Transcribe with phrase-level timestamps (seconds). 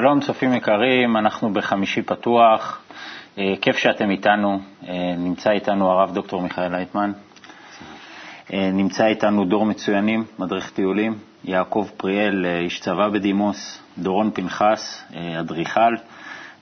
[0.00, 2.80] שלום צופים יקרים, אנחנו בחמישי פתוח,
[3.38, 4.58] אה, כיף שאתם איתנו,
[4.88, 7.12] אה, נמצא איתנו הרב דוקטור מיכאל לייטמן,
[8.52, 15.04] אה, נמצא איתנו דור מצוינים, מדריך טיולים, יעקב פריאל, איש צבא בדימוס, דורון פנחס,
[15.40, 15.94] אדריכל,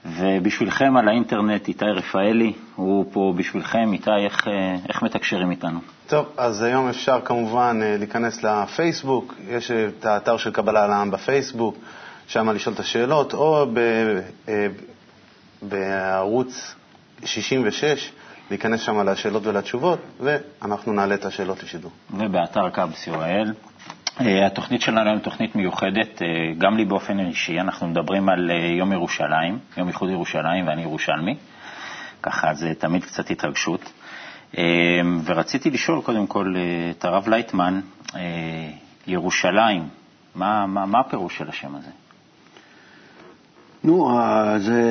[0.05, 3.93] ובשבילכם על האינטרנט איתי רפאלי, הוא פה בשבילכם.
[3.93, 4.49] איתי, איך,
[4.89, 5.79] איך מתקשרים איתנו?
[6.07, 11.77] טוב, אז היום אפשר כמובן להיכנס לפייסבוק, יש את האתר של קבלה לעם בפייסבוק,
[12.27, 13.79] שם לשאול את השאלות, או ב,
[14.49, 14.67] אה,
[15.63, 16.75] בערוץ
[17.25, 18.11] 66,
[18.51, 21.91] להיכנס שם לשאלות ולתשובות, ואנחנו נעלה את השאלות לשידור.
[22.11, 23.53] ובאתר קאבס יואל.
[24.21, 26.29] אה, התוכנית שלנו היום תוכנית מיוחדת, אה,
[26.59, 31.37] גם לי באופן אישי, אנחנו מדברים על יום ירושלים, יום איחוד ירושלים, ואני ירושלמי,
[32.23, 33.93] ככה זה תמיד קצת התרגשות.
[35.25, 36.55] ורציתי לשאול קודם כל
[36.91, 37.81] את הרב לייטמן,
[39.07, 39.89] ירושלים,
[40.35, 41.91] מה, מה, מה הפירוש של השם הזה?
[43.85, 44.19] נו,
[44.59, 44.83] זה...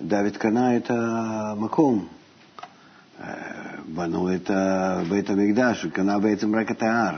[0.00, 2.06] דוד קנה את המקום.
[3.94, 4.50] בנו את
[5.08, 7.16] בית המקדש, הוא קנה בעצם רק את ההר,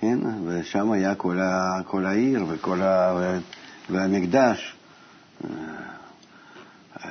[0.00, 0.18] כן?
[0.46, 3.20] ושם היה כל, ה, כל העיר וכל ה,
[3.90, 4.76] והמקדש.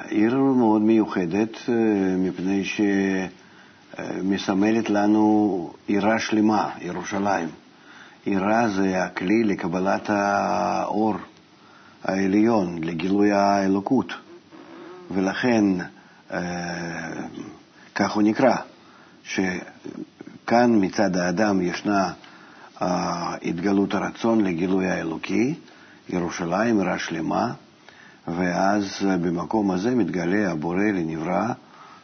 [0.08, 1.58] עיר מאוד מיוחדת,
[2.18, 2.64] מפני
[3.96, 7.48] שמסמלת לנו עירה שלמה, ירושלים.
[8.28, 11.16] יראה זה הכלי לקבלת האור
[12.04, 14.14] העליון, לגילוי האלוקות,
[15.12, 15.64] ולכן
[16.32, 16.40] אה,
[17.96, 18.56] כך הוא נקרא,
[19.24, 22.14] שכאן מצד האדם ישנה
[22.82, 25.54] אה, התגלות הרצון לגילוי האלוקי,
[26.10, 27.54] ירושלים עירה שלמה,
[28.28, 28.86] ואז
[29.22, 31.48] במקום הזה מתגלה הבורא לנברא,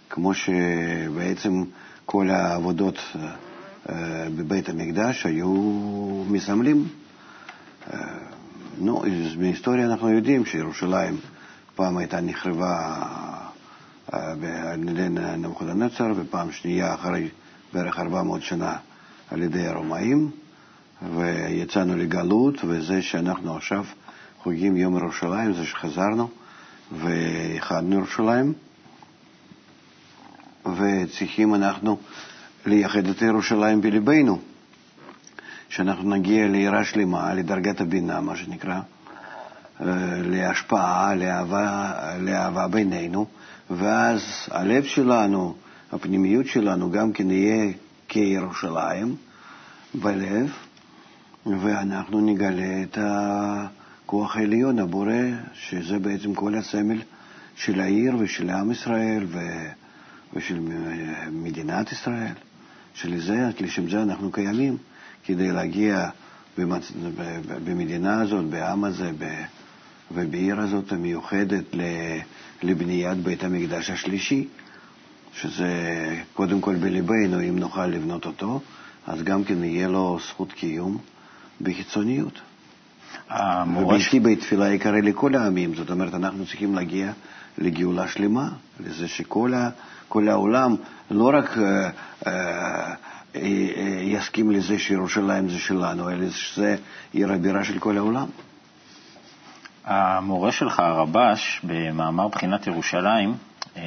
[0.09, 1.63] כמו שבעצם
[2.05, 3.29] כל העבודות אה,
[4.35, 5.53] בבית המקדש היו
[6.27, 6.87] מסמלים.
[7.93, 7.99] אה,
[8.77, 9.03] נו,
[9.37, 11.17] מההיסטוריה אנחנו יודעים שירושלים
[11.75, 13.03] פעם הייתה נחרבה
[14.13, 14.31] אה,
[14.71, 17.29] על ידי נבוכדנצר, ופעם שנייה אחרי
[17.73, 18.77] בערך 400 שנה
[19.31, 20.31] על ידי הרומאים,
[21.15, 23.85] ויצאנו לגלות, וזה שאנחנו עכשיו
[24.43, 26.29] חוגגים יום ירושלים, זה שחזרנו
[26.91, 28.53] ואיחדנו ירושלים,
[30.65, 31.97] וצריכים אנחנו
[32.65, 34.39] לייחד את ירושלים בלבנו,
[35.69, 38.79] שאנחנו נגיע לעירה שלמה, לדרגת הבינה, מה שנקרא,
[39.81, 39.85] אה,
[40.21, 43.25] להשפעה, לאהבה, לאהבה בינינו,
[43.69, 45.55] ואז הלב שלנו,
[45.91, 47.71] הפנימיות שלנו, גם כן יהיה
[48.07, 49.15] כירושלים
[49.93, 50.51] בלב,
[51.45, 55.13] ואנחנו נגלה את הכוח העליון, הבורא,
[55.53, 57.01] שזה בעצם כל הסמל
[57.55, 59.25] של העיר ושל עם ישראל
[60.33, 60.59] ושל
[61.31, 62.33] מדינת ישראל.
[62.93, 64.77] שלזה, לשם זה אנחנו קיימים,
[65.25, 66.09] כדי להגיע
[66.57, 66.91] במצ...
[67.65, 69.43] במדינה הזאת, בעם הזה, ב...
[70.11, 71.63] ובעיר הזאת המיוחדת
[72.63, 74.47] לבניית בית המקדש השלישי,
[75.33, 75.71] שזה
[76.33, 78.61] קודם כל בלבנו, אם נוכל לבנות אותו,
[79.07, 80.97] אז גם כן יהיה לו זכות קיום
[81.61, 82.41] בחיצוניות.
[83.77, 87.11] וביתי בית תפילה יקרא לכל העמים, זאת אומרת, אנחנו צריכים להגיע
[87.57, 88.49] לגאולה שלמה,
[88.79, 89.69] לזה שכל ה...
[90.15, 90.75] העולם
[91.11, 91.89] לא רק אה,
[92.27, 92.93] אה,
[93.35, 93.41] אה,
[94.01, 96.75] יסכים לזה שירושלים זה שלנו, אלא שזה
[97.13, 98.27] עיר הבירה של כל העולם.
[99.85, 103.35] המורה שלך, הרבש, במאמר בחינת ירושלים,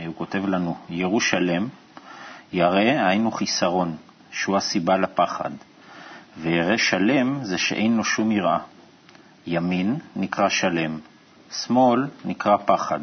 [0.07, 1.69] הוא כותב לנו, ירושלם
[2.53, 3.97] ירא היינו חיסרון,
[4.31, 5.51] שהוא הסיבה לפחד,
[6.39, 8.59] וירא שלם זה שאין לו שום יראה.
[9.47, 10.99] ימין נקרא שלם,
[11.51, 13.01] שמאל נקרא פחד.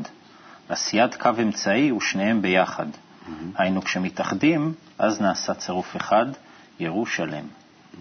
[0.70, 2.86] עשיית קו אמצעי ושניהם ביחד.
[2.86, 3.30] Mm-hmm.
[3.56, 6.26] היינו, כשמתאחדים, אז נעשה צירוף אחד,
[6.80, 7.44] ירושלם.
[7.44, 7.98] Mm-hmm.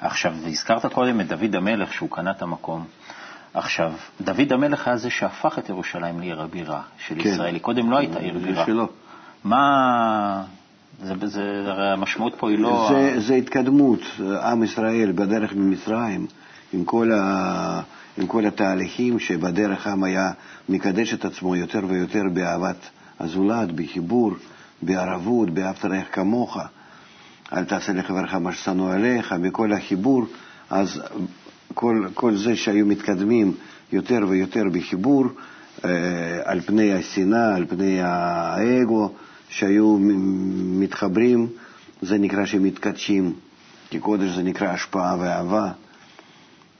[0.00, 2.84] עכשיו, הזכרת קודם את דוד המלך, שהוא קנה את המקום.
[3.54, 7.28] עכשיו, דוד המלך היה זה שהפך את ירושלים לעיר הבירה של כן.
[7.28, 7.54] ישראל.
[7.54, 8.66] היא קודם לא הייתה עיר בירה.
[8.66, 8.88] שלא.
[9.44, 10.44] מה...
[11.02, 12.90] זה, זה, הרי המשמעות פה היא לא...
[12.92, 14.00] זה, זה התקדמות.
[14.42, 16.26] עם ישראל בדרך ממצרים,
[16.74, 17.80] עם כל, ה,
[18.18, 20.30] עם כל התהליכים שבדרך עם היה
[20.68, 22.76] מקדש את עצמו יותר ויותר באהבת
[23.20, 24.32] הזולת, בחיבור,
[24.82, 26.58] בערבות, באהבת רעך כמוך,
[27.52, 30.24] אל תעשה לחברך מה ששנוא עליך, בכל החיבור,
[30.70, 31.02] אז
[31.74, 33.54] כל, כל זה שהיו מתקדמים
[33.92, 35.26] יותר ויותר בחיבור,
[35.84, 35.90] אה,
[36.44, 39.12] על פני השנאה, על פני האגו,
[39.48, 39.98] שהיו
[40.78, 41.48] מתחברים,
[42.02, 43.32] זה נקרא שמתקדשים,
[43.90, 45.70] כי קודש זה נקרא השפעה ואהבה.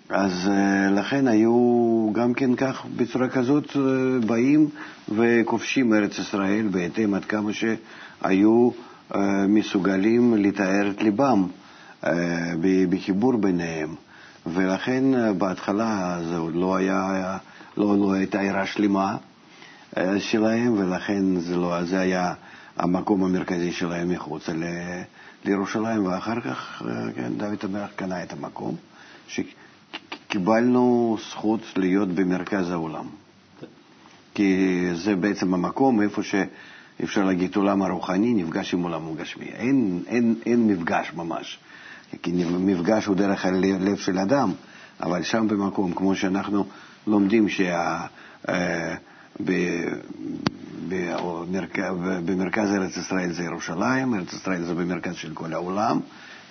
[0.09, 4.69] אז אה, לכן היו גם כן כך, בצורה כזאת, אה, באים
[5.09, 8.71] וכובשים ארץ ישראל בהתאם עד כמה שהיו
[9.15, 11.47] אה, מסוגלים לתאר את ליבם
[12.91, 13.95] בחיבור ביניהם.
[14.47, 15.05] ולכן
[15.39, 17.39] בהתחלה זה עוד לא, היה,
[17.77, 19.17] לא, לא הייתה עירה שלמה
[20.19, 22.35] שלהם, ולכן זה, לא, זה היה
[22.77, 24.65] המקום המרכזי שלהם מחוץ ל,
[25.45, 26.83] לירושלים, ואחר כך
[27.17, 28.77] כן, דוד המלך קנה את המקום,
[30.35, 33.07] שקיבלנו זכות להיות במרכז העולם.
[34.35, 39.45] כי זה בעצם המקום איפה שאפשר להגיד עולם הרוחני נפגש עם עולם הגשמי.
[39.45, 41.59] אין, אין, אין מפגש ממש.
[42.23, 44.53] כי מפגש הוא דרך הלב של אדם,
[45.01, 46.65] אבל שם במקום, כמו שאנחנו
[47.07, 48.07] לומדים שה...
[48.49, 48.95] אה,
[52.25, 56.01] במרכז ארץ ישראל זה ירושלים, ארץ ישראל זה במרכז של כל העולם,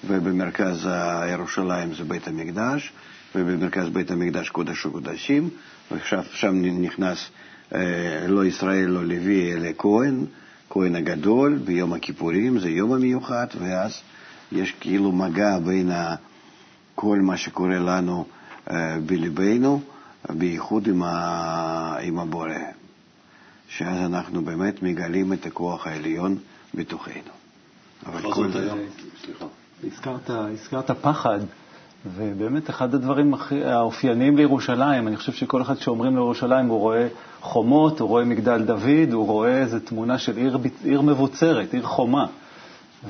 [0.07, 0.89] ובמרכז
[1.31, 2.93] ירושלים זה בית המקדש,
[3.35, 5.49] ובמרכז בית המקדש קודש וקודשים,
[5.91, 7.29] ועכשיו שם נכנס
[7.75, 10.25] אה, לא ישראל, לא לוי, אלא כהן,
[10.69, 14.01] כהן הגדול, ביום הכיפורים, זה יום המיוחד, ואז
[14.51, 15.91] יש כאילו מגע בין
[16.95, 18.25] כל מה שקורה לנו
[18.71, 19.81] אה, בלבנו,
[20.29, 21.97] בייחוד עם, ה...
[22.01, 22.53] עם הבורא,
[23.67, 26.37] שאז אנחנו באמת מגלים את הכוח העליון
[26.73, 27.31] בתוכנו.
[28.05, 28.71] אבל כל זה...
[29.25, 29.45] סליחה.
[29.83, 31.39] הזכרת, הזכרת פחד.
[32.05, 33.33] ובאמת אחד הדברים
[33.65, 37.07] האופייניים לירושלים, אני חושב שכל אחד שאומרים לירושלים, הוא רואה
[37.41, 42.25] חומות, הוא רואה מגדל דוד, הוא רואה איזו תמונה של עיר, עיר מבוצרת, עיר חומה.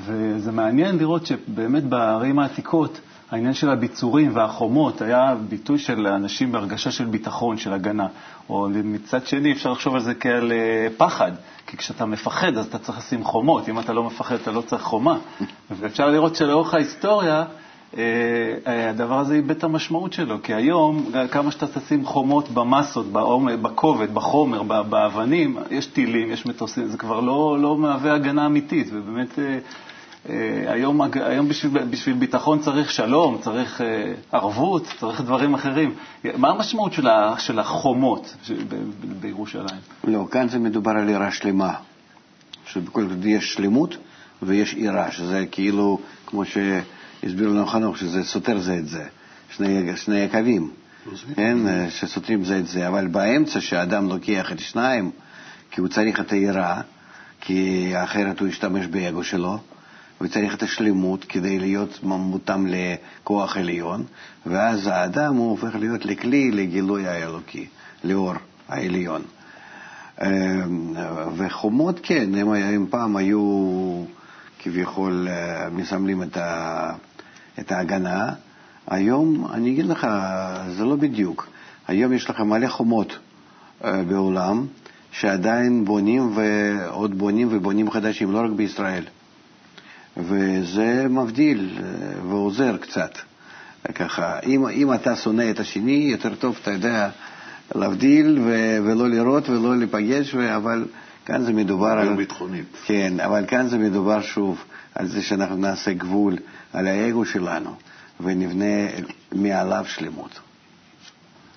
[0.06, 3.00] וזה מעניין לראות שבאמת בערים העתיקות,
[3.30, 8.06] העניין של הביצורים והחומות היה ביטוי של אנשים בהרגשה של ביטחון, של הגנה.
[8.48, 11.32] או מצד שני, אפשר לחשוב על זה כעל אה, פחד,
[11.66, 14.82] כי כשאתה מפחד אז אתה צריך לשים חומות, אם אתה לא מפחד אתה לא צריך
[14.82, 15.18] חומה.
[15.70, 17.44] ואפשר לראות שלאורך ההיסטוריה,
[18.66, 23.06] הדבר הזה איבד את המשמעות שלו, כי היום, כמה שאתה תשים חומות במסות,
[23.62, 29.38] בכובד, בחומר, באבנים, יש טילים, יש מטוסים, זה כבר לא, לא מהווה הגנה אמיתית, ובאמת
[29.38, 33.80] אה, היום, היום בשביל, בשביל ביטחון צריך שלום, צריך
[34.32, 35.94] ערבות, צריך דברים אחרים.
[36.36, 38.36] מה המשמעות של, ה, של החומות
[39.20, 39.80] בירושלים?
[40.04, 41.72] לא, כאן זה מדובר על עירה שלמה,
[42.66, 43.96] שבכל זאת יש שלמות
[44.42, 46.58] ויש עירה, שזה כאילו, כמו ש...
[47.22, 49.04] הסביר לנו חנוך שזה סותר זה את זה,
[49.50, 50.70] שני, שני הקווים,
[51.34, 51.58] כן,
[51.90, 55.10] שסותרים זה את זה, אבל באמצע שאדם לוקח את שניים,
[55.70, 56.80] כי הוא צריך את היראה,
[57.40, 59.58] כי אחרת הוא ישתמש באגו שלו,
[60.20, 64.04] וצריך את השלמות כדי להיות מותאם לכוח עליון,
[64.46, 67.66] ואז האדם הוא הופך להיות לכלי לגילוי האלוקי,
[68.04, 68.34] לאור
[68.68, 69.22] העליון.
[70.22, 70.92] אמ,
[71.36, 74.04] וחומות, כן, הם, הם פעם היו
[74.64, 76.92] כביכול אה, מסמלים את, ה,
[77.58, 78.32] את ההגנה.
[78.86, 80.06] היום, אני אגיד לך,
[80.76, 81.48] זה לא בדיוק.
[81.88, 83.18] היום יש לך מלא חומות
[83.84, 84.66] אה, בעולם
[85.12, 89.04] שעדיין בונים ועוד בונים ובונים חדשים, לא רק בישראל.
[90.16, 93.18] וזה מבדיל אה, ועוזר קצת.
[93.94, 97.10] ככה, אם, אם אתה שונא את השני, יותר טוב, אתה יודע,
[97.74, 100.84] להבדיל ו- ולא לראות ולא להיפגש, אבל
[101.26, 102.16] כאן זה מדובר על...
[102.16, 102.64] ביטחונית.
[102.86, 106.36] כן, אבל כאן זה מדובר שוב על זה שאנחנו נעשה גבול
[106.72, 107.74] על האגו שלנו
[108.20, 108.88] ונבנה
[109.32, 110.40] מעליו שלמות.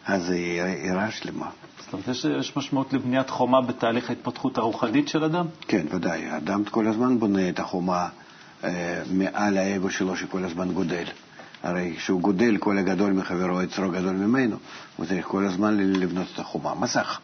[0.05, 0.35] אז זה
[0.81, 1.49] עירה שלמה.
[1.79, 5.45] זאת אומרת, יש משמעות לבניית חומה בתהליך ההתפתחות הרוחנית של אדם?
[5.67, 6.25] כן, ודאי.
[6.25, 8.07] האדם כל הזמן בונה את החומה
[8.63, 11.03] אה, מעל האגו שלו שכל הזמן גודל.
[11.63, 14.57] הרי כשהוא גודל, כל הגדול מחברו יצרו גדול ממנו,
[14.95, 16.75] הוא צריך כל הזמן לבנות את החומה.
[16.75, 17.19] מסך.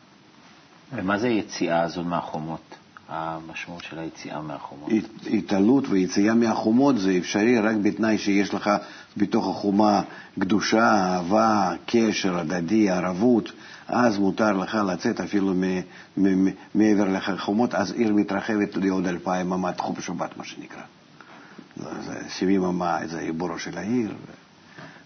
[0.91, 2.75] ומה זה היציאה הזו מהחומות?
[3.09, 4.89] המשמעות של היציאה מהחומות?
[5.33, 8.69] התעלות ויציאה מהחומות זה אפשרי רק בתנאי שיש לך
[9.17, 10.01] בתוך החומה
[10.39, 13.51] קדושה, אהבה, קשר הדדי, ערבות,
[13.87, 15.53] אז מותר לך לצאת אפילו
[16.75, 20.81] מעבר לחומות, אז עיר מתרחבת לעוד אלפיים אמה, תחום שבת מה שנקרא.
[22.29, 24.13] 70 אמה זה עיבורו של העיר,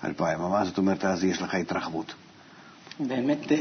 [0.04, 2.14] אלפיים אמה, זאת אומרת אז יש לך התרחבות.
[3.00, 3.58] באמת אה,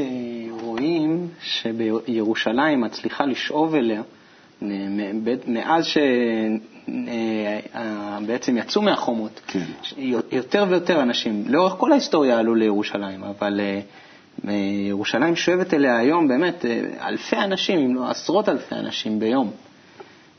[0.51, 4.03] רואים שבירושלים מצליחה לשאוב אליה,
[5.47, 5.87] מאז
[8.27, 9.65] שבעצם אה, יצאו מהחומות, כן.
[10.33, 13.81] יותר ויותר אנשים, לאורך כל ההיסטוריה עלו לירושלים, אבל אה,
[14.89, 16.65] ירושלים שואבת אליה היום באמת
[17.01, 19.51] אלפי אנשים, אם לא עשרות אלפי אנשים ביום.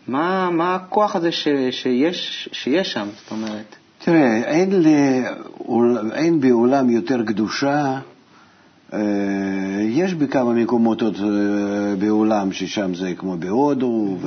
[0.07, 3.75] מה, מה הכוח הזה ש, שיש, שיש שם, זאת אומרת?
[3.97, 7.99] תראה, אין, לעול, אין בעולם יותר קדושה אה,
[9.89, 14.17] יש בכמה מקומות עוד אה, בעולם ששם זה כמו בהודו,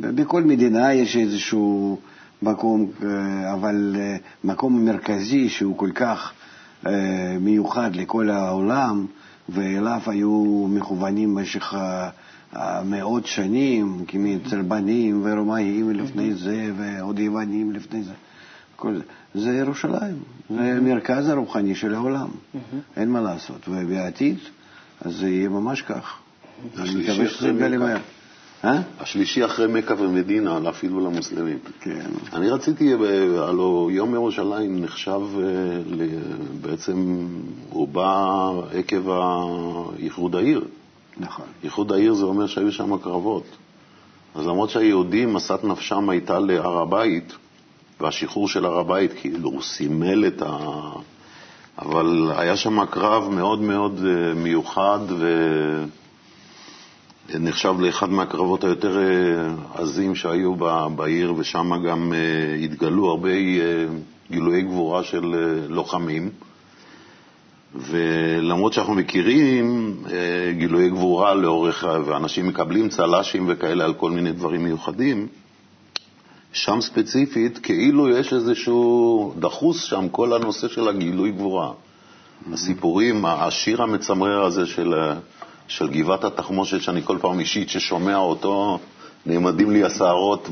[0.00, 1.98] ובכל אה, מדינה יש איזשהו
[2.42, 2.86] מקום,
[3.54, 3.96] אבל
[4.44, 6.32] מקום מרכזי שהוא כל כך
[7.40, 9.06] מיוחד לכל העולם,
[9.48, 11.74] ואליו היו מכוונים במשך
[12.84, 18.12] מאות שנים, כמצלבנים ורומאים לפני זה, ועוד יוונים לפני זה.
[18.80, 19.00] כל,
[19.34, 20.18] זה ירושלים.
[20.50, 22.28] זה המרכז הרוחני של העולם.
[22.96, 23.68] אין מה לעשות.
[23.68, 24.38] ובעתיד,
[25.00, 26.18] אז זה יהיה ממש כך.
[26.78, 27.86] אני מקווה שזה יתגלה מכה.
[27.86, 27.98] מהר.
[28.64, 28.80] אה?
[29.00, 31.58] השלישי אחרי מכה ומדינה, אפילו למוסלמים.
[31.80, 32.06] כן.
[32.32, 33.02] אני רציתי, ב-
[33.38, 35.50] הלוא יום ירושלים נחשב אה,
[36.60, 37.26] בעצם,
[37.70, 39.10] הוא בא עקב
[39.98, 40.64] איחוד העיר.
[41.20, 41.46] נכון.
[41.64, 43.44] איחוד העיר זה אומר שהיו שם קרבות.
[44.34, 47.32] אז למרות שהיהודים, משאת נפשם הייתה להר הבית,
[48.00, 50.56] והשחרור של הר הבית, כאילו, הוא סימל את ה...
[51.78, 54.98] אבל היה שם קרב מאוד מאוד אה, מיוחד,
[57.28, 59.02] ונחשב לאחד מהקרבות היותר אה,
[59.74, 60.54] עזים שהיו
[60.96, 63.30] בעיר, ושם גם אה, התגלו הרבה
[64.30, 65.34] גילויי גבורה של
[65.68, 66.30] לוחמים.
[67.74, 69.96] ולמרות שאנחנו מכירים
[70.58, 75.26] גילויי גבורה לאורך, ואנשים מקבלים צל"שים וכאלה על כל מיני דברים מיוחדים,
[76.52, 81.70] שם ספציפית כאילו יש איזשהו דחוס שם, כל הנושא של הגילוי גבורה.
[82.52, 84.94] הסיפורים, השיר המצמרר הזה של,
[85.68, 88.78] של גבעת התחמושת, שאני כל פעם אישית ששומע אותו,
[89.26, 90.48] נעמדים לי השערות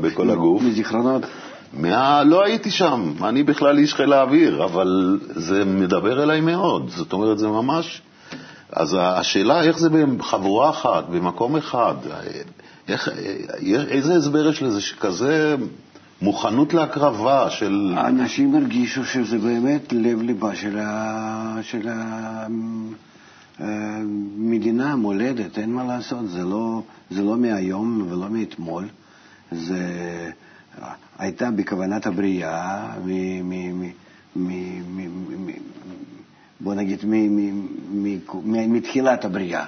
[0.00, 0.62] בכל הגוף.
[0.62, 1.22] מזיכרונות.
[1.72, 2.24] מה...
[2.24, 6.88] לא הייתי שם, אני בכלל איש חיל האוויר, אבל זה מדבר אליי מאוד.
[6.88, 8.02] זאת אומרת, זה ממש...
[8.72, 11.94] אז השאלה איך זה בחבורה אחת, במקום אחד,
[12.88, 13.08] איך,
[13.88, 15.56] איזה הסבר יש לזה שכזה
[16.22, 17.94] מוכנות להקרבה של...
[17.96, 21.58] האנשים הרגישו שזה באמת לב-ליבה של, ה...
[21.62, 21.88] של.
[23.60, 28.88] המדינה, המולדת, אין מה לעשות, זה לא, זה לא מהיום ולא מאתמול,
[29.52, 29.78] זה
[31.18, 33.08] הייתה בכוונת הבריאה, מ,
[33.48, 33.90] מ, מ,
[36.70, 37.04] בוא נגיד,
[38.68, 39.64] מתחילת הבריאה.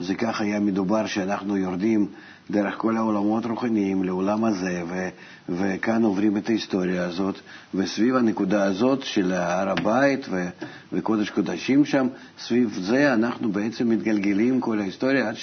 [0.00, 2.06] זה כך היה מדובר שאנחנו יורדים
[2.50, 5.08] דרך כל העולמות הרוחניים לעולם הזה, ו,
[5.48, 7.34] וכאן עוברים את ההיסטוריה הזאת,
[7.74, 10.48] וסביב הנקודה הזאת של הר הבית ו,
[10.92, 15.34] וקודש קודשים שם, סביב זה אנחנו בעצם מתגלגלים כל ההיסטוריה עד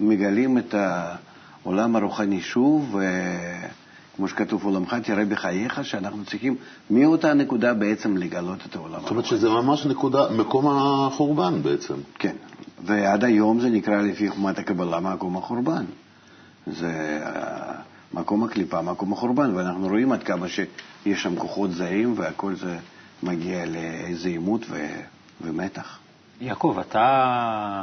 [0.00, 2.96] שמגלים את העולם הרוחני שוב,
[4.16, 6.56] וכמו שכתוב, עולמך תראה בחייך, שאנחנו צריכים
[6.90, 9.24] מאותה נקודה בעצם לגלות את העולם זאת אומרת.
[9.24, 11.94] שזה ממש נקודה, מקום החורבן בעצם.
[12.18, 12.36] כן,
[12.84, 15.84] ועד היום זה נקרא לפי חומת הקבלה מקום החורבן.
[16.66, 17.72] זה אה,
[18.14, 22.78] מקום הקליפה, מקום החורבן, ואנחנו רואים עד כמה שיש שם כוחות זרים והכל זה
[23.22, 24.86] מגיע לאיזה עימות ו...
[25.40, 25.98] ומתח.
[26.40, 27.82] יעקב, אתה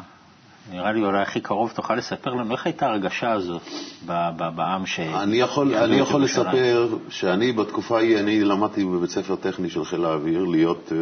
[0.71, 3.61] נראה לי אולי הכי קרוב, תוכל לספר לנו איך הייתה ההרגשה הזאת
[4.55, 4.99] בעם ש...
[4.99, 6.23] אני יכול, אני יכול?
[6.23, 10.97] לספר שאני בתקופה ההיא, אני למדתי בבית ספר טכני של חיל האוויר להיות אה,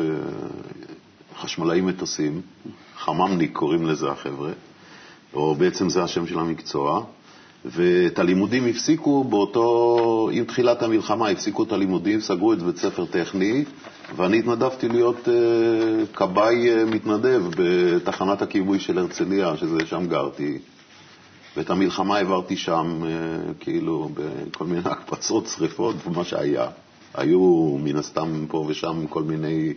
[1.41, 2.41] חשמלאי מטוסים,
[2.97, 4.51] חממניק קוראים לזה החבר'ה,
[5.33, 7.03] או בעצם זה השם של המקצוע,
[7.65, 13.65] ואת הלימודים הפסיקו באותו, עם תחילת המלחמה הפסיקו את הלימודים, סגרו את בית ספר טכני,
[14.15, 15.33] ואני התנדבתי להיות אה,
[16.13, 20.57] כבאי אה, מתנדב בתחנת הכיבוי של הרצליה, שזה שם גרתי.
[21.57, 23.09] ואת המלחמה העברתי שם, אה,
[23.59, 26.67] כאילו, בכל מיני הקפצות, שרפות ומה שהיה.
[27.13, 29.73] היו מן הסתם פה ושם כל מיני...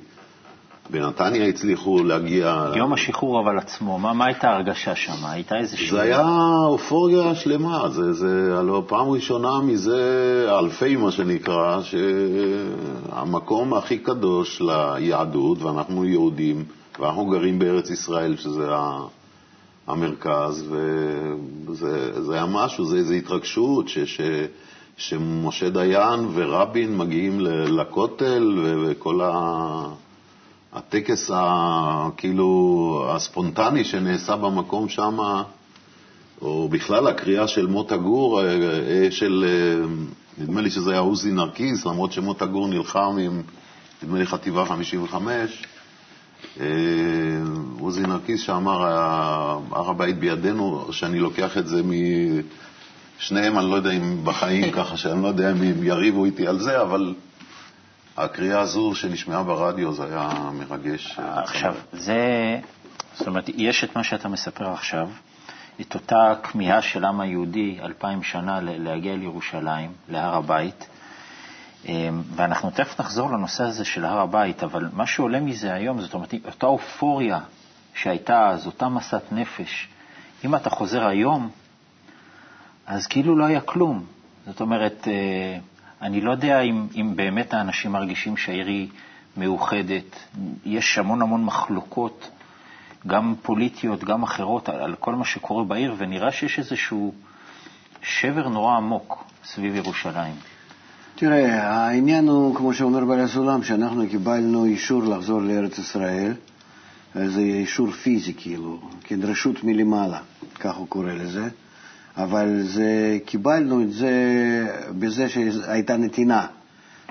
[0.91, 2.73] בנתניה הצליחו להגיע...
[2.77, 5.27] יום השחרור אבל עצמו, מה, מה הייתה ההרגשה שם?
[5.27, 5.91] הייתה איזושהי...
[5.91, 6.27] זה היה
[6.67, 15.63] אופוריה שלמה, זה, זה הלוא פעם ראשונה מזה אלפי, מה שנקרא, שהמקום הכי קדוש ליהדות,
[15.63, 16.65] ואנחנו יהודים,
[17.01, 18.69] ואנחנו גרים בארץ ישראל, שזה
[19.87, 20.65] המרכז,
[21.67, 24.21] וזה זה היה משהו, זה איזו התרגשות, ש, ש,
[24.97, 30.04] שמשה דיין ורבין מגיעים לכותל, וכל ה...
[30.75, 35.19] הטקס ה, כאילו הספונטני שנעשה במקום שם,
[36.43, 39.87] או בכלל הקריאה של מוטה גור, אה, אה, של, אה,
[40.39, 43.43] נדמה לי שזה היה עוזי נרקיס, למרות שמוטה גור נלחם עם,
[44.03, 45.63] נדמה לי, חטיבה 55,
[46.61, 46.67] אה,
[47.81, 51.83] עוזי נרקיס שאמר, "ה- הר הבית בידינו, שאני לוקח את זה
[53.21, 56.59] משניהם, אני לא יודע אם בחיים ככה, שאני לא יודע אם הם יריבו איתי על
[56.59, 57.15] זה, אבל
[58.17, 61.19] הקריאה הזו שנשמעה ברדיו זה היה מרגש.
[61.19, 62.61] עכשיו, זה,
[63.15, 65.09] זאת אומרת, יש את מה שאתה מספר עכשיו,
[65.81, 70.89] את אותה כמיהה של העם היהודי אלפיים שנה להגיע לירושלים, להר הבית,
[71.89, 76.15] אמ, ואנחנו תכף נחזור לנושא הזה של הר הבית, אבל מה שעולה מזה היום, זאת
[76.15, 77.41] אומרת, אותה אופוריה
[77.95, 79.89] שהייתה אז, אותה מסת נפש,
[80.45, 81.51] אם אתה חוזר היום,
[82.87, 84.05] אז כאילו לא היה כלום.
[84.47, 85.59] זאת אומרת, אה,
[86.03, 88.89] אני לא יודע אם, אם באמת האנשים מרגישים שהעיר היא
[89.37, 90.19] מאוחדת.
[90.65, 92.31] יש המון המון מחלוקות,
[93.07, 97.15] גם פוליטיות, גם אחרות, על, על כל מה שקורה בעיר, ונראה שיש איזשהו
[98.03, 100.35] שבר נורא עמוק סביב ירושלים.
[101.15, 106.33] תראה, העניין הוא, כמו שאומר בעל הסולם, שאנחנו קיבלנו אישור לחזור לארץ ישראל.
[107.15, 110.19] זה אישור פיזי, כאילו, כן, רשות מלמעלה,
[110.61, 111.49] כך הוא קורא לזה.
[112.17, 114.13] אבל זה, קיבלנו את זה
[114.99, 116.47] בזה שהייתה נתינה.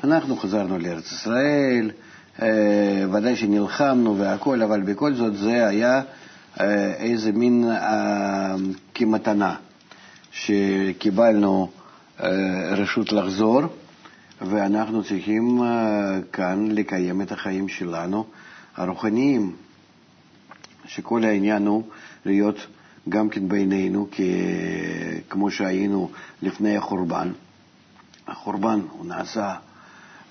[0.04, 1.92] אנחנו חזרנו לארץ ישראל,
[2.42, 6.02] אה, ודאי שנלחמנו והכול, אבל בכל זאת זה היה
[6.60, 8.56] אה, איזה מין אה,
[8.94, 9.56] כמתנה,
[10.32, 11.70] שקיבלנו
[12.72, 13.62] רשות לחזור,
[14.42, 15.62] ואנחנו צריכים
[16.32, 18.26] כאן לקיים את החיים שלנו
[18.76, 19.56] הרוחניים,
[20.86, 21.84] שכל העניין הוא
[22.26, 22.58] להיות
[23.10, 24.08] גם כן בינינו,
[25.30, 26.10] כמו שהיינו
[26.42, 27.32] לפני החורבן.
[28.28, 29.56] החורבן הוא נעשה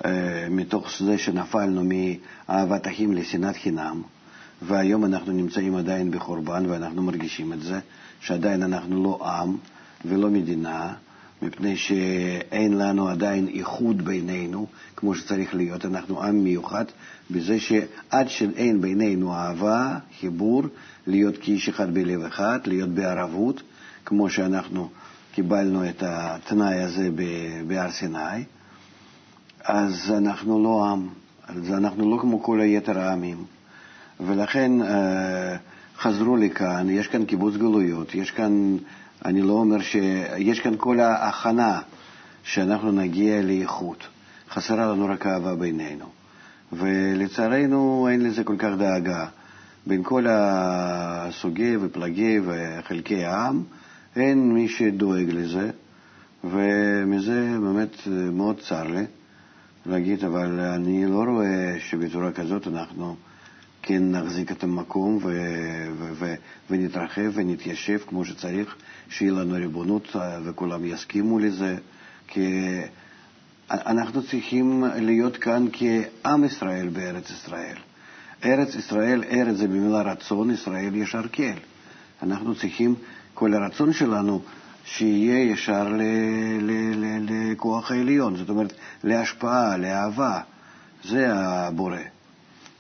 [0.05, 4.03] אה, מתוך זה שנפלנו מאהבת אחים לשנאת חינם,
[4.63, 7.81] והיום אנחנו נמצאים עדיין בחורבן ואנחנו מרגישים את זה,
[8.21, 9.57] שעדיין אנחנו לא עם
[10.05, 10.93] ולא מדינה,
[11.43, 15.85] מפני שאין לנו עדיין איחוד בינינו כמו שצריך להיות.
[15.85, 16.85] אנחנו עם מיוחד
[17.31, 20.63] בזה שעד שאין בינינו אהבה, חיבור,
[21.07, 23.63] להיות כאיש אחד בלב אחד, להיות בערבות,
[24.05, 24.89] כמו שאנחנו
[25.33, 27.09] קיבלנו את התנאי הזה
[27.67, 28.45] בהר סיני,
[29.65, 31.09] אז אנחנו לא עם,
[31.49, 33.45] אז אנחנו לא כמו כל היתר העמים.
[34.21, 35.57] ולכן אה,
[35.99, 38.77] חזרו לכאן, יש כאן קיבוץ גלויות, יש כאן,
[39.25, 39.97] אני לא אומר ש...
[40.39, 41.81] יש כאן כל ההכנה
[42.43, 44.07] שאנחנו נגיע לאיכות.
[44.53, 46.05] חסרה לנו רק אהבה בינינו.
[46.73, 49.27] ולצערנו אין לזה כל כך דאגה.
[49.87, 53.63] בין כל הסוגי ופלגי וחלקי העם,
[54.17, 55.71] אין מי שדואג לזה,
[56.45, 57.97] ומזה באמת
[58.33, 59.05] מאוד צר לי
[59.87, 63.17] להגיד, אבל אני לא רואה שבצורה כזאת אנחנו
[63.83, 66.35] כן נחזיק את המקום ו- ו- ו-
[66.71, 68.77] ונתרחב ונתיישב כמו שצריך,
[69.09, 71.77] שיהיה לנו ריבונות וכולם יסכימו לזה,
[72.29, 72.79] כי
[73.73, 77.77] אנחנו צריכים להיות כאן כעם ישראל בארץ ישראל.
[78.45, 81.55] ארץ ישראל, ארץ זה במילה רצון, ישראל ישר כן.
[82.23, 82.95] אנחנו צריכים,
[83.35, 84.43] כל הרצון שלנו,
[84.85, 85.97] שיהיה ישר
[87.21, 88.73] לכוח העליון, זאת אומרת,
[89.05, 90.41] להשפעה, לאהבה.
[91.05, 91.99] זה הבורא.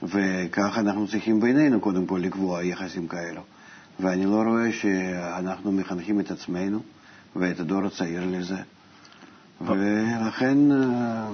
[0.02, 3.42] וכך אנחנו צריכים בינינו קודם כל לקבוע יחסים כאלו.
[4.00, 6.81] ואני לא רואה שאנחנו מחנכים את עצמנו
[7.37, 8.57] ואת הדור הצעיר לזה.
[9.66, 11.27] ולכן אה,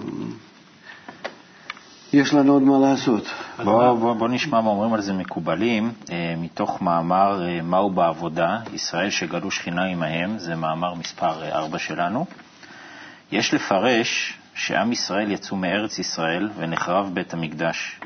[2.13, 3.25] יש לנו עוד מה לעשות.
[3.65, 8.59] בוא, בוא, בוא נשמע מה אומרים על זה מקובלים, אה, מתוך מאמר אה, מהו בעבודה,
[8.75, 12.27] ישראל שגלו שכינה עמהם, זה מאמר מספר 4 שלנו.
[13.33, 18.01] יש לפרש שעם ישראל יצאו מארץ ישראל ונחרב בית המקדש,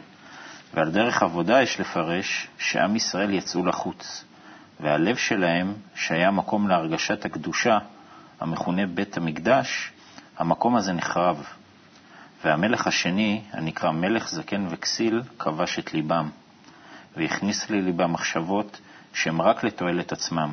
[0.74, 4.24] ועל דרך עבודה יש לפרש שעם ישראל יצאו לחוץ,
[4.80, 7.78] והלב שלהם, שהיה מקום להרגשת הקדושה,
[8.40, 9.91] המכונה בית המקדש,
[10.42, 11.44] המקום הזה נחרב.
[12.44, 16.28] והמלך השני, הנקרא מלך זקן וכסיל, כבש את ליבם,
[17.16, 18.80] והכניס לליבם מחשבות
[19.14, 20.52] שהן רק לתועלת עצמם,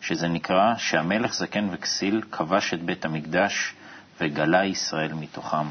[0.00, 3.74] שזה נקרא שהמלך זקן וכסיל כבש את בית המקדש
[4.20, 5.66] וגלה ישראל מתוכם.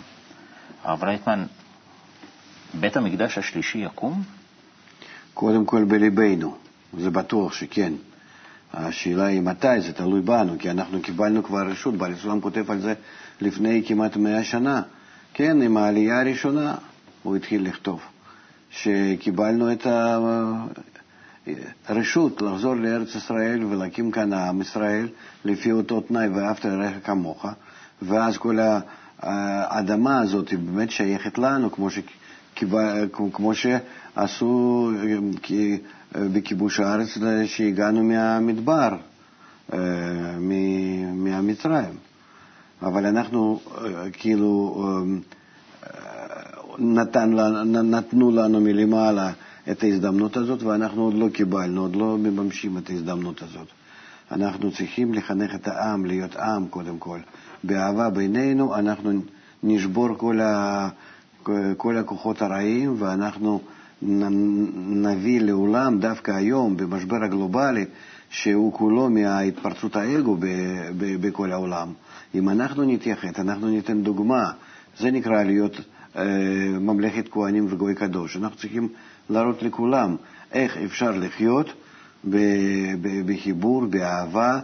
[0.83, 1.45] הרב לייטמן,
[2.73, 4.23] בית המקדש השלישי יקום?
[5.33, 6.57] קודם כל בליבנו,
[6.97, 7.93] זה בטוח שכן.
[8.73, 12.93] השאלה היא מתי, זה תלוי בנו, כי אנחנו קיבלנו כבר רשות, בעל כותב על זה
[13.41, 14.82] לפני כמעט מאה שנה.
[15.34, 16.76] כן, עם העלייה הראשונה
[17.23, 18.02] הוא התחיל לכתוב,
[18.71, 19.88] שקיבלנו את
[21.88, 25.08] הרשות לחזור לארץ ישראל ולהקים כאן עם ישראל
[25.45, 27.45] לפי אותו תנאי ואהבת לרעך כמוך,
[28.02, 28.60] ואז כל
[29.19, 32.00] האדמה הזאת היא באמת שייכת לנו, כמו, ש...
[33.34, 34.91] כמו שעשו
[36.15, 38.95] בכיבוש הארץ שהגענו מהמדבר,
[39.73, 39.80] אה,
[41.13, 42.07] מהמצרים.
[42.82, 45.20] אבל אנחנו אה, כאילו אה,
[46.80, 47.34] נתן,
[47.66, 49.32] נתנו לנו מלמעלה
[49.72, 53.68] את ההזדמנות הזאת, ואנחנו עוד לא קיבלנו, עוד לא מממשים את ההזדמנות הזאת.
[54.32, 57.20] אנחנו צריכים לחנך את העם להיות עם קודם כל.
[57.63, 59.12] באהבה בינינו אנחנו
[59.63, 60.90] נשבור כל, ה,
[61.78, 63.60] כל הכוחות הרעים ואנחנו
[64.02, 67.86] נביא לעולם, דווקא היום, במשבר הגלובלי,
[68.30, 70.38] שהוא כולו מהתפרצות האגו
[70.98, 71.94] בכל העולם.
[72.36, 74.52] אם אנחנו נתייחד, אנחנו ניתן דוגמה,
[75.00, 75.82] זה נקרא להיות
[76.16, 76.24] אה,
[76.80, 78.38] ממלכת כהנים וגוי קדוש.
[78.38, 78.90] אנחנו צריכים
[79.30, 80.16] להראות לכולם
[80.52, 81.74] איך אפשר לחיות
[83.26, 84.60] בחיבור, באהבה,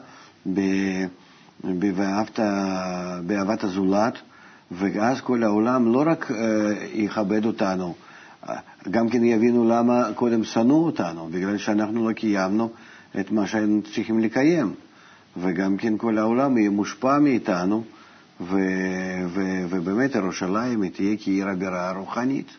[1.63, 2.39] באהבת,
[3.25, 4.17] באהבת הזולת,
[4.71, 6.37] ואז כל העולם לא רק אה,
[6.93, 7.93] יכבד אותנו,
[8.91, 12.69] גם כן יבינו למה קודם שנאו אותנו, בגלל שאנחנו לא קיימנו
[13.19, 14.73] את מה שהיינו צריכים לקיים.
[15.37, 17.83] וגם כן כל העולם יהיה מושפע מאיתנו,
[18.41, 18.55] ו,
[19.27, 22.57] ו, ובאמת ירושלים תהיה כעיר הבירה הרוחנית.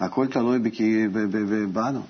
[0.00, 0.80] הכל תלוי בכ-
[1.12, 2.02] ב- ב- ב- בנו.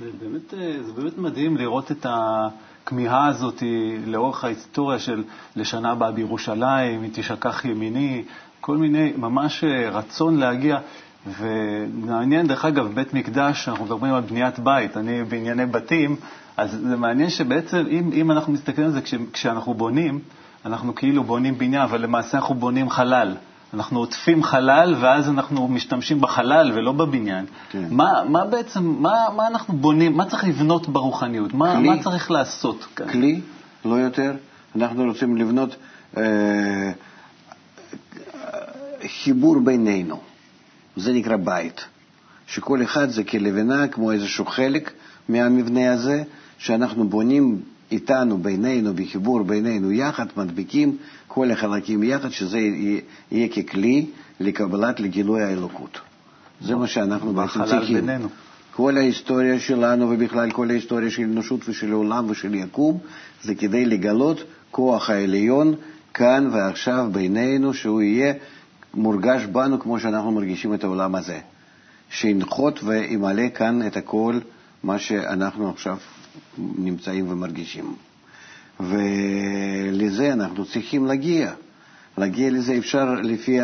[0.00, 3.62] זה באמת, אה, זה באמת מדהים לראות את הכמיהה הזאת
[4.06, 5.24] לאורך ההיסטוריה של
[5.56, 8.24] לשנה הבאה בירושלים, היא תשכח ימיני,
[8.60, 10.78] כל מיני, ממש אה, רצון להגיע.
[11.26, 16.16] ומעניין, דרך אגב, בית מקדש, אנחנו מדברים על בניית בית, אני בענייני בתים,
[16.56, 20.20] אז זה מעניין שבעצם, אם, אם אנחנו מסתכלים על זה, כש, כשאנחנו בונים,
[20.64, 23.36] אנחנו כאילו בונים בניין, אבל למעשה אנחנו בונים חלל.
[23.74, 27.46] אנחנו עוטפים חלל, ואז אנחנו משתמשים בחלל ולא בבניין.
[27.70, 27.84] כן.
[27.90, 31.54] מה, מה בעצם, מה, מה אנחנו בונים, מה צריך לבנות ברוחניות?
[31.54, 31.88] מה, כלי.
[31.88, 33.08] מה צריך לעשות כאן?
[33.08, 33.40] כלי,
[33.84, 34.32] לא יותר.
[34.76, 35.76] אנחנו רוצים לבנות
[36.16, 36.92] אה,
[39.06, 40.20] חיבור בינינו.
[40.96, 41.80] זה נקרא בית.
[42.46, 44.92] שכל אחד זה כלבנה, כמו איזשהו חלק
[45.28, 46.22] מהמבנה הזה,
[46.58, 47.60] שאנחנו בונים
[47.92, 50.96] איתנו, בינינו, בחיבור בינינו יחד, מדביקים
[51.28, 52.58] כל החלקים יחד, שזה
[53.30, 54.06] יהיה, ככלי
[54.40, 56.00] לקבלת, לגילוי האלוקות.
[56.60, 57.96] זה מה שאנחנו בעצם צריכים.
[57.96, 58.28] בינינו.
[58.76, 62.98] כל ההיסטוריה שלנו, ובכלל כל ההיסטוריה של האנושות ושל העולם ושל יקום,
[63.42, 65.74] זה כדי לגלות כוח העליון
[66.14, 68.34] כאן ועכשיו בינינו, שהוא יהיה
[68.96, 71.38] מורגש בנו כמו שאנחנו מרגישים את העולם הזה.
[72.10, 74.38] שינחת וימלא כאן את הכל
[74.82, 75.96] מה שאנחנו עכשיו
[76.58, 77.94] נמצאים ומרגישים.
[78.80, 81.52] ולזה אנחנו צריכים להגיע.
[82.18, 83.58] להגיע לזה אפשר לפי,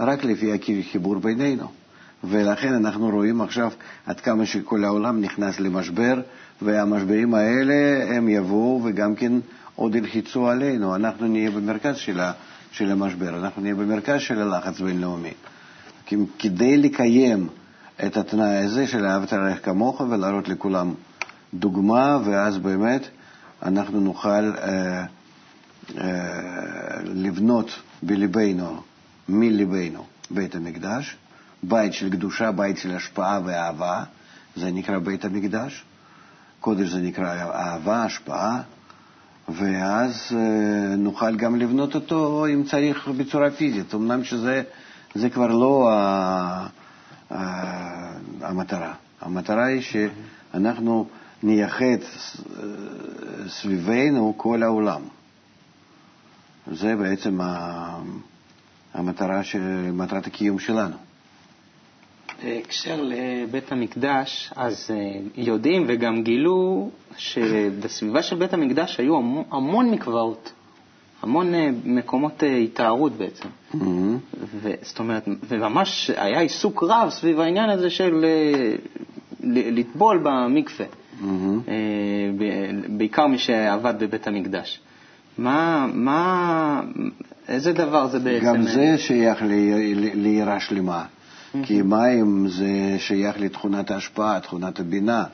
[0.00, 1.66] רק לפי החיבור בינינו.
[2.24, 3.70] ולכן אנחנו רואים עכשיו
[4.06, 6.20] עד כמה שכל העולם נכנס למשבר,
[6.62, 9.32] והמשברים האלה הם יבואו וגם כן
[9.74, 10.94] עוד ילחצו עלינו.
[10.94, 12.20] אנחנו נהיה במרכז של,
[12.72, 15.32] של המשבר, אנחנו נהיה במרכז של הלחץ בינלאומי.
[16.06, 17.48] כי- כדי לקיים
[18.06, 20.94] את התנאי הזה של אהבת הרעך כמוך ולהראות לכולם
[21.54, 23.02] דוגמה, ואז באמת
[23.62, 25.04] אנחנו נוכל אה,
[25.98, 26.40] אה,
[27.04, 27.70] לבנות
[28.02, 28.80] בליבנו,
[29.28, 31.16] מליבנו, בית המקדש,
[31.62, 34.04] בית של קדושה, בית של השפעה ואהבה,
[34.56, 35.84] זה נקרא בית המקדש.
[36.60, 38.60] קודש זה נקרא אהבה, השפעה,
[39.48, 43.94] ואז אה, נוכל גם לבנות אותו, אם צריך, בצורה פיזית.
[43.94, 44.62] אמנם שזה
[45.14, 46.66] זה כבר לא ה,
[47.30, 47.38] ה,
[48.40, 48.94] המטרה.
[49.20, 51.06] המטרה היא שאנחנו
[51.42, 52.62] נייחד אה,
[53.48, 55.02] סביבנו כל העולם.
[56.72, 57.40] זה בעצם
[58.94, 60.96] המטרה של, מטרת הקיום שלנו.
[62.44, 69.90] בהקשר לבית המקדש, אז אה, יודעים וגם גילו שבסביבה של בית המקדש היו המון, המון
[69.90, 70.52] מקוואות,
[71.22, 73.48] המון אה, מקומות אה, התארות בעצם.
[73.74, 73.76] Mhm.
[74.62, 78.24] ו- זאת אומרת, וממש היה עיסוק רב סביב העניין הזה של
[79.50, 80.86] לטבול במקווה,
[82.38, 84.80] ב- בעיקר מי שעבד בבית המקדש.
[85.38, 86.80] מה, מה,
[87.48, 88.46] איזה דבר זה בעצם?
[88.46, 89.42] גם זה שייך
[90.14, 91.04] ליראה שלמה.
[91.62, 95.24] כי מים זה שייך לתכונת ההשפעה, תכונת הבינה.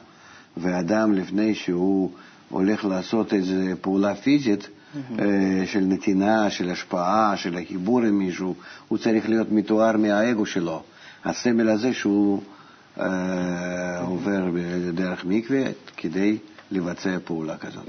[0.57, 2.11] ואדם, לפני שהוא
[2.49, 8.55] הולך לעשות איזו פעולה פיזית אה, של נתינה, של השפעה, של החיבור עם מישהו,
[8.89, 10.83] הוא צריך להיות מתואר מהאגו שלו.
[11.25, 12.43] הסמל הזה שהוא
[13.01, 14.45] אה, עובר
[14.95, 15.63] דרך מקווה
[15.97, 16.39] כדי
[16.71, 17.89] לבצע פעולה כזאת.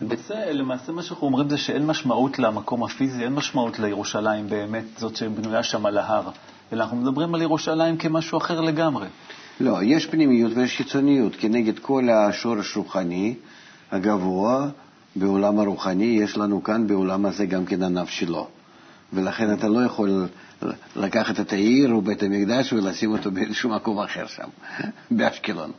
[0.00, 5.16] למעשה, למעשה מה שאנחנו אומרים זה שאין משמעות למקום הפיזי, אין משמעות לירושלים באמת, זאת
[5.16, 6.30] שבנויה שם על ההר,
[6.72, 9.06] אלא אנחנו מדברים על ירושלים כמשהו אחר לגמרי.
[9.60, 11.32] לא, יש פנימיות ויש חיצוניות.
[11.38, 13.34] כנגד כל השורש רוחני
[13.90, 14.68] הגבוה
[15.16, 18.48] בעולם הרוחני, יש לנו כאן בעולם הזה גם כן ענף שלו.
[19.12, 20.26] ולכן אתה לא יכול
[20.96, 24.48] לקחת את העיר או בית המקדש ולשים אותו באיזשהו מקום אחר שם,
[25.16, 25.70] באשקלון.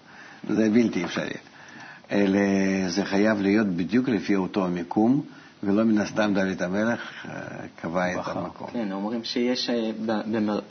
[0.49, 1.37] זה בלתי אפשרי.
[2.11, 2.39] אלא
[2.87, 5.21] זה חייב להיות בדיוק לפי אותו המיקום,
[5.63, 7.31] ולא מן הסתם דוד המלך אה,
[7.75, 8.39] קבע את בחר.
[8.39, 8.67] המקום.
[8.73, 9.91] כן, אומרים שיש, אה,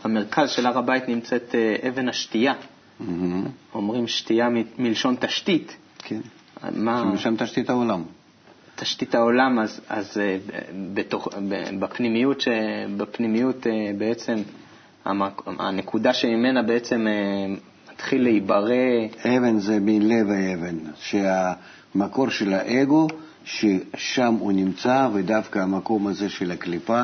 [0.05, 2.55] במרכז של הר הבית נמצאת אה, אבן השתייה.
[3.01, 3.45] מהמם.
[3.75, 5.77] אומרים שתייה מלשון תשתית.
[5.99, 6.21] כן,
[7.13, 8.03] משם תשתית העולם.
[8.77, 10.21] תשתית העולם, אז, אז
[10.95, 11.29] בתוך,
[11.79, 12.49] בפנימיות, ש,
[12.97, 13.67] בפנימיות
[13.99, 14.37] בעצם
[15.05, 17.07] המק, הנקודה שממנה בעצם
[17.93, 18.75] מתחיל להיברא,
[19.25, 23.09] אבן זה מלב האבן, שהמקור של האגו,
[23.47, 27.03] ששם הוא נמצא, ודווקא המקום הזה של הקליפה,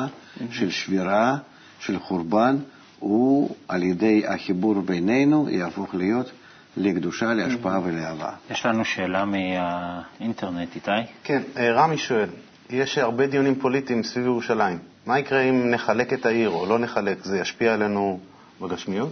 [0.51, 1.37] של שבירה,
[1.79, 2.57] של חורבן,
[2.99, 6.31] הוא על ידי החיבור בינינו יהפוך להיות
[6.77, 8.29] לקדושה, להשפעה ולאהבה.
[8.51, 10.91] יש לנו שאלה מהאינטרנט, איתי.
[11.23, 12.29] כן, אה, רמי שואל,
[12.69, 14.79] יש הרבה דיונים פוליטיים סביב ירושלים.
[15.05, 17.23] מה יקרה אם נחלק את העיר או לא נחלק?
[17.23, 18.19] זה ישפיע עלינו
[18.61, 19.11] בגשמיות?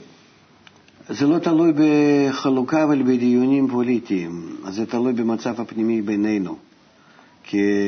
[1.09, 6.57] זה לא תלוי בחלוקה אבל בדיונים פוליטיים, זה תלוי במצב הפנימי בינינו.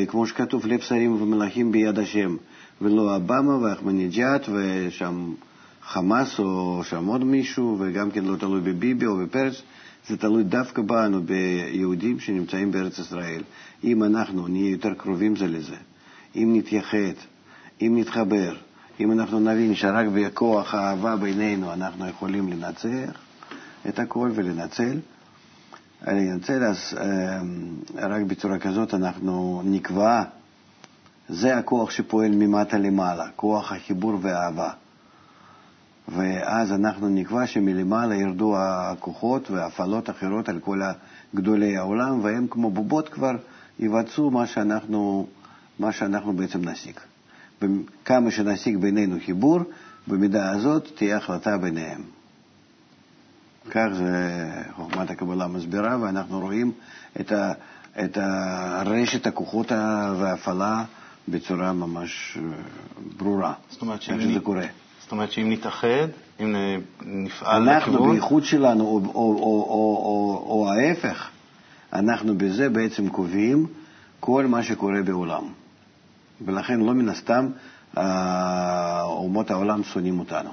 [0.07, 2.35] כמו שכתוב, לב שרים ומלאכים ביד השם.
[2.81, 5.33] ולא אובמה ואחמדינג'אד ושם
[5.83, 9.61] חמאס או שם עוד מישהו, וגם כן לא תלוי בביבי או בפרס,
[10.07, 13.41] זה תלוי דווקא בנו, ביהודים שנמצאים בארץ ישראל.
[13.83, 15.75] אם אנחנו נהיה יותר קרובים זה לזה,
[16.35, 17.13] אם נתייחד,
[17.81, 18.55] אם נתחבר,
[18.99, 23.19] אם אנחנו נבין שרק בכוח האהבה בינינו אנחנו יכולים לנצח
[23.89, 24.97] את הכל ולנצל,
[26.07, 26.77] לנצל, אז
[27.95, 30.23] רק בצורה כזאת אנחנו נקבע,
[31.29, 34.69] זה הכוח שפועל ממטה למעלה, כוח החיבור והאהבה.
[36.07, 40.81] ואז אנחנו נקבע שמלמעלה ירדו הכוחות והפעלות אחרות על כל
[41.35, 43.31] גדולי העולם, והם כמו בובות כבר
[43.79, 45.27] יבצעו מה שאנחנו,
[45.79, 46.99] מה שאנחנו בעצם נשיג.
[48.05, 49.59] כמה שנשיג בינינו חיבור,
[50.07, 52.01] במידה הזאת תהיה החלטה ביניהם.
[53.71, 56.71] כך זה חוכמת הקבלה מסבירה, ואנחנו רואים
[57.19, 57.53] את, ה,
[58.03, 59.71] את הרשת הכוחות
[60.19, 60.83] וההפעלה
[61.27, 62.43] בצורה ממש אה,
[63.17, 64.65] ברורה, זאת אומרת איך שזה קורה.
[65.01, 66.07] זאת אומרת שאם נתאחד,
[66.39, 66.55] אם
[67.01, 68.11] נפעל אנחנו לכיוון...
[68.11, 71.29] בייחוד שלנו, או, או, או, או, או, או ההפך,
[71.93, 73.67] אנחנו בזה בעצם קובעים
[74.19, 75.43] כל מה שקורה בעולם.
[76.45, 77.47] ולכן לא מן הסתם
[79.03, 80.49] אומות העולם שונאים אותנו,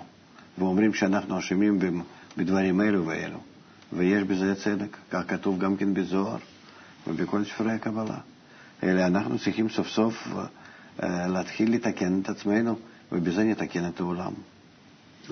[0.58, 1.78] ואומרים שאנחנו אשמים
[2.36, 3.38] בדברים אלו ואלו.
[3.92, 6.36] ויש בזה צדק, כך כתוב גם כן בזוהר
[7.06, 8.18] ובכל ספרי הקבלה.
[8.82, 10.28] אלא אנחנו צריכים סוף סוף
[11.02, 12.76] אה, להתחיל לתקן את עצמנו,
[13.12, 14.32] ובזה נתקן את העולם.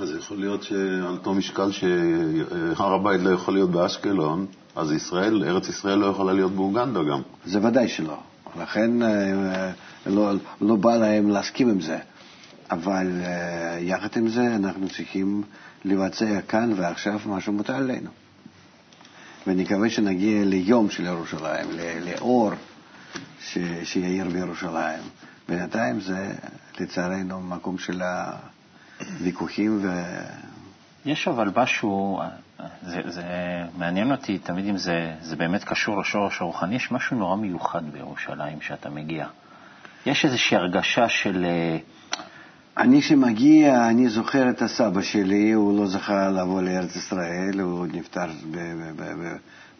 [0.03, 5.69] אז יכול להיות שעל אותו משקל שהר הבית לא יכול להיות באשקלון, אז ישראל, ארץ
[5.69, 7.21] ישראל לא יכולה להיות באוגנדה גם.
[7.47, 8.19] זה ודאי שלא.
[8.61, 9.73] לכן אה,
[10.07, 11.99] לא, לא בא להם להסכים עם זה.
[12.71, 15.43] אבל אה, יחד עם זה אנחנו צריכים
[15.85, 18.11] לבצע כאן ועכשיו מה שמוטל עלינו.
[19.47, 21.67] ונקווה שנגיע ליום של ירושלים,
[22.01, 22.51] לאור
[23.41, 25.03] ש, שיאיר בירושלים.
[25.49, 26.35] בינתיים זה,
[26.81, 28.03] לצערנו, מקום של
[29.01, 29.89] הוויכוחים ו...
[31.07, 32.21] יש אבל משהו,
[32.83, 33.23] זה, זה
[33.77, 38.61] מעניין אותי תמיד אם זה, זה באמת קשור לשורש הרוחני, יש משהו נורא מיוחד בירושלים
[38.61, 39.27] שאתה מגיע.
[40.07, 41.45] יש איזושהי הרגשה של...
[41.45, 41.79] אה,
[42.79, 48.27] אני שמגיע, אני זוכר את הסבא שלי, הוא לא זכה לבוא לארץ ישראל, הוא נפטר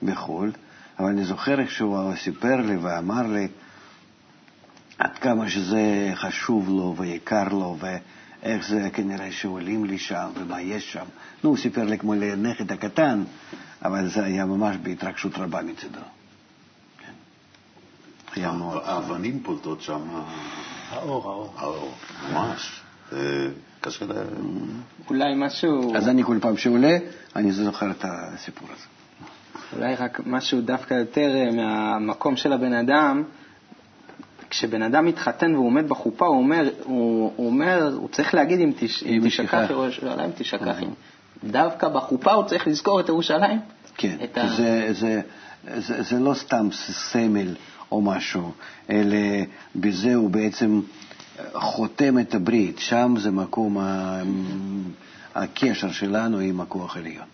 [0.03, 0.53] בחו"ל,
[0.99, 3.49] אבל אני זוכר איך שהוא סיפר לי ואמר לי
[4.99, 10.93] עד כמה שזה חשוב לו ויקר לו, ואיך זה כנראה שעולים לי שם ומה יש
[10.93, 11.05] שם.
[11.45, 13.25] נו, הוא סיפר לי כמו לנכד הקטן,
[13.85, 16.01] אבל זה היה ממש בהתרגשות רבה מצדו.
[18.37, 18.83] מאוד.
[18.85, 20.01] האבנים פולטות שם.
[20.91, 21.55] האור, האור.
[21.57, 21.95] האור,
[22.33, 22.81] ממש.
[23.81, 24.13] קשה ל...
[25.11, 25.97] אולי משהו...
[25.97, 26.97] אז אני כל פעם שעולה,
[27.37, 28.87] אני זוכר את הסיפור הזה.
[29.77, 33.25] אולי רק משהו דווקא יותר אה, מהמקום של הבן אדם.
[34.51, 38.73] כשבן אדם מתחתן והוא עומד בחופה, הוא אומר, הוא, הוא אומר, הוא צריך להגיד אם,
[38.79, 40.77] תש, אם תשכח ירושלים, תשכח.
[41.45, 43.61] דווקא בחופה הוא צריך לזכור את ירושלים?
[43.97, 44.49] כן, את ה...
[44.49, 45.21] זה, זה,
[45.77, 47.55] זה, זה לא סתם סמל
[47.93, 48.53] או משהו,
[48.91, 49.17] אלא
[49.77, 50.81] בזה הוא בעצם
[51.55, 53.79] חותם את הברית, שם זה מקום
[55.35, 57.27] הקשר שלנו עם הכוח העליון.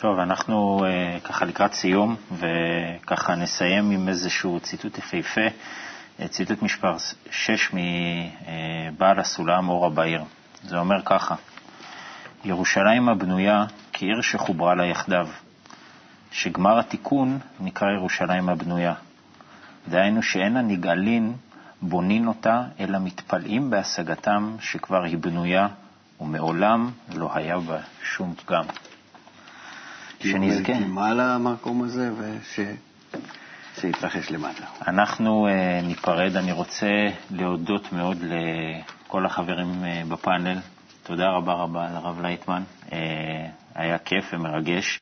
[0.00, 5.40] טוב, אנחנו uh, ככה לקראת סיום, וככה נסיים עם איזשהו ציטוט יפהפה,
[6.20, 6.96] אה, ציטוט מספר
[7.30, 10.22] 6 מבעל הסולם אור הבעיר.
[10.64, 11.34] זה אומר ככה:
[12.44, 15.28] ירושלים הבנויה כעיר שחוברה לה יחדיו,
[16.32, 18.94] שגמר התיקון נקרא ירושלים הבנויה.
[19.88, 21.32] דהיינו שאין הנגאלין
[21.82, 25.68] בונין אותה, אלא מתפלאים בהשגתם שכבר היא בנויה,
[26.20, 28.64] ומעולם לא היה בה שום פגם.
[30.22, 30.78] שנזכה.
[30.78, 32.10] מעלה המקום הזה
[33.76, 34.64] ושיתרחש למטה.
[34.86, 35.50] אנחנו uh,
[35.86, 36.36] ניפרד.
[36.36, 40.58] אני רוצה להודות מאוד לכל החברים uh, בפאנל.
[41.02, 42.62] תודה רבה רבה לרב לייטמן.
[42.86, 42.92] Uh,
[43.74, 44.99] היה כיף ומרגש.